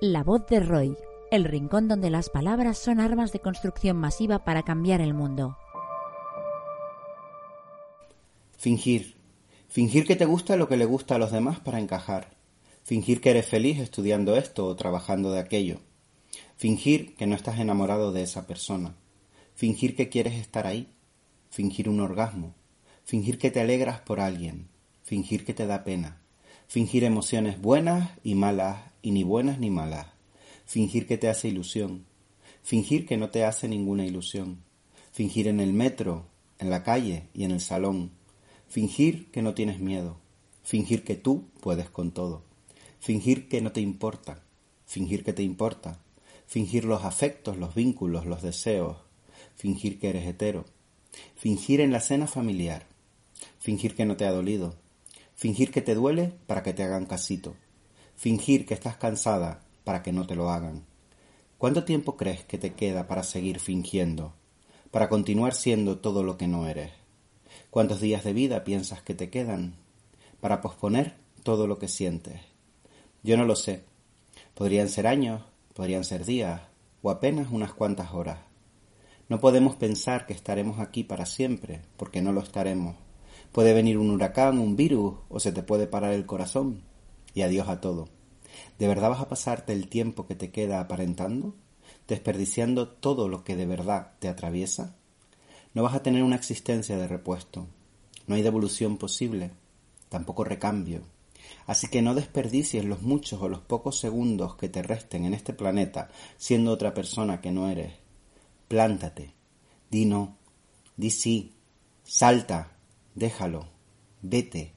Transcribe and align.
La 0.00 0.22
voz 0.22 0.46
de 0.46 0.60
Roy, 0.60 0.96
el 1.30 1.44
rincón 1.44 1.88
donde 1.88 2.10
las 2.10 2.28
palabras 2.28 2.78
son 2.78 3.00
armas 3.00 3.32
de 3.32 3.40
construcción 3.40 3.96
masiva 3.96 4.44
para 4.44 4.62
cambiar 4.62 5.00
el 5.00 5.14
mundo. 5.14 5.56
Fingir. 8.58 9.16
Fingir 9.68 10.06
que 10.06 10.16
te 10.16 10.26
gusta 10.26 10.56
lo 10.56 10.68
que 10.68 10.76
le 10.76 10.84
gusta 10.84 11.16
a 11.16 11.18
los 11.18 11.32
demás 11.32 11.60
para 11.60 11.80
encajar. 11.80 12.30
Fingir 12.84 13.20
que 13.20 13.30
eres 13.30 13.46
feliz 13.46 13.78
estudiando 13.78 14.36
esto 14.36 14.66
o 14.66 14.76
trabajando 14.76 15.32
de 15.32 15.40
aquello. 15.40 15.80
Fingir 16.56 17.14
que 17.16 17.26
no 17.26 17.34
estás 17.34 17.58
enamorado 17.58 18.12
de 18.12 18.22
esa 18.22 18.46
persona. 18.46 18.94
Fingir 19.54 19.96
que 19.96 20.08
quieres 20.08 20.34
estar 20.34 20.66
ahí. 20.66 20.88
Fingir 21.50 21.88
un 21.88 22.00
orgasmo. 22.00 22.54
Fingir 23.04 23.38
que 23.38 23.50
te 23.50 23.60
alegras 23.60 24.00
por 24.00 24.20
alguien. 24.20 24.68
Fingir 25.02 25.44
que 25.44 25.54
te 25.54 25.66
da 25.66 25.84
pena. 25.84 26.20
Fingir 26.68 27.04
emociones 27.04 27.60
buenas 27.60 28.10
y 28.22 28.34
malas 28.34 28.93
y 29.04 29.10
ni 29.10 29.22
buenas 29.22 29.58
ni 29.60 29.70
malas. 29.70 30.06
Fingir 30.64 31.06
que 31.06 31.18
te 31.18 31.28
hace 31.28 31.48
ilusión. 31.48 32.06
Fingir 32.62 33.06
que 33.06 33.18
no 33.18 33.28
te 33.28 33.44
hace 33.44 33.68
ninguna 33.68 34.06
ilusión. 34.06 34.64
Fingir 35.12 35.46
en 35.46 35.60
el 35.60 35.74
metro, 35.74 36.24
en 36.58 36.70
la 36.70 36.82
calle 36.82 37.28
y 37.34 37.44
en 37.44 37.50
el 37.50 37.60
salón. 37.60 38.12
Fingir 38.66 39.30
que 39.30 39.42
no 39.42 39.52
tienes 39.52 39.78
miedo. 39.78 40.16
Fingir 40.62 41.04
que 41.04 41.16
tú 41.16 41.44
puedes 41.60 41.90
con 41.90 42.12
todo. 42.12 42.44
Fingir 42.98 43.46
que 43.46 43.60
no 43.60 43.72
te 43.72 43.82
importa. 43.82 44.42
Fingir 44.86 45.22
que 45.22 45.34
te 45.34 45.42
importa. 45.42 46.00
Fingir 46.46 46.86
los 46.86 47.04
afectos, 47.04 47.58
los 47.58 47.74
vínculos, 47.74 48.24
los 48.24 48.40
deseos. 48.40 48.96
Fingir 49.54 50.00
que 50.00 50.08
eres 50.08 50.26
hetero. 50.26 50.64
Fingir 51.36 51.82
en 51.82 51.92
la 51.92 52.00
cena 52.00 52.26
familiar. 52.26 52.86
Fingir 53.58 53.94
que 53.94 54.06
no 54.06 54.16
te 54.16 54.24
ha 54.24 54.32
dolido. 54.32 54.76
Fingir 55.34 55.70
que 55.70 55.82
te 55.82 55.94
duele 55.94 56.32
para 56.46 56.62
que 56.62 56.72
te 56.72 56.82
hagan 56.82 57.04
casito. 57.04 57.54
Fingir 58.16 58.64
que 58.66 58.74
estás 58.74 58.96
cansada 58.96 59.60
para 59.84 60.02
que 60.02 60.12
no 60.12 60.26
te 60.26 60.34
lo 60.34 60.50
hagan. 60.50 60.84
¿Cuánto 61.58 61.84
tiempo 61.84 62.16
crees 62.16 62.44
que 62.44 62.58
te 62.58 62.74
queda 62.74 63.06
para 63.06 63.22
seguir 63.22 63.60
fingiendo? 63.60 64.34
Para 64.90 65.08
continuar 65.08 65.54
siendo 65.54 65.98
todo 65.98 66.22
lo 66.22 66.36
que 66.36 66.46
no 66.46 66.68
eres. 66.68 66.92
¿Cuántos 67.70 68.00
días 68.00 68.24
de 68.24 68.32
vida 68.32 68.64
piensas 68.64 69.02
que 69.02 69.14
te 69.14 69.30
quedan? 69.30 69.74
Para 70.40 70.60
posponer 70.60 71.14
todo 71.42 71.66
lo 71.66 71.78
que 71.78 71.88
sientes. 71.88 72.40
Yo 73.22 73.36
no 73.36 73.44
lo 73.44 73.56
sé. 73.56 73.84
Podrían 74.54 74.88
ser 74.88 75.06
años, 75.06 75.42
podrían 75.74 76.04
ser 76.04 76.24
días, 76.24 76.62
o 77.02 77.10
apenas 77.10 77.50
unas 77.50 77.72
cuantas 77.72 78.12
horas. 78.12 78.38
No 79.28 79.40
podemos 79.40 79.76
pensar 79.76 80.26
que 80.26 80.34
estaremos 80.34 80.78
aquí 80.78 81.02
para 81.02 81.26
siempre, 81.26 81.82
porque 81.96 82.22
no 82.22 82.32
lo 82.32 82.40
estaremos. 82.40 82.96
Puede 83.52 83.72
venir 83.72 83.98
un 83.98 84.10
huracán, 84.10 84.58
un 84.58 84.76
virus, 84.76 85.14
o 85.28 85.40
se 85.40 85.52
te 85.52 85.62
puede 85.62 85.86
parar 85.86 86.12
el 86.12 86.26
corazón. 86.26 86.82
Y 87.34 87.42
adiós 87.42 87.68
a 87.68 87.80
todo. 87.80 88.08
¿De 88.78 88.88
verdad 88.88 89.10
vas 89.10 89.20
a 89.20 89.28
pasarte 89.28 89.72
el 89.72 89.88
tiempo 89.88 90.26
que 90.26 90.34
te 90.34 90.50
queda 90.50 90.80
aparentando? 90.80 91.54
¿Desperdiciando 92.08 92.88
todo 92.88 93.28
lo 93.28 93.44
que 93.44 93.56
de 93.56 93.66
verdad 93.66 94.12
te 94.20 94.28
atraviesa? 94.28 94.96
No 95.74 95.82
vas 95.82 95.94
a 95.94 96.02
tener 96.02 96.22
una 96.22 96.36
existencia 96.36 96.96
de 96.96 97.08
repuesto. 97.08 97.66
No 98.26 98.36
hay 98.36 98.42
devolución 98.42 98.96
posible, 98.96 99.50
tampoco 100.08 100.44
recambio. 100.44 101.02
Así 101.66 101.88
que 101.88 102.02
no 102.02 102.14
desperdicies 102.14 102.84
los 102.84 103.02
muchos 103.02 103.42
o 103.42 103.48
los 103.48 103.60
pocos 103.60 103.98
segundos 103.98 104.56
que 104.56 104.68
te 104.68 104.82
resten 104.82 105.24
en 105.24 105.34
este 105.34 105.52
planeta 105.52 106.10
siendo 106.36 106.72
otra 106.72 106.94
persona 106.94 107.40
que 107.40 107.50
no 107.50 107.68
eres. 107.68 107.94
Plántate, 108.68 109.34
di 109.90 110.04
no, 110.04 110.36
di 110.96 111.10
sí, 111.10 111.54
salta, 112.02 112.74
Déjalo, 113.14 113.68
vete, 114.22 114.73